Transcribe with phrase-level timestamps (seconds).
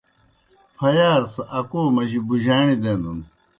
[0.75, 3.19] پھیارہ سہ اکو مجی بُجَاݨیْ دینَن۔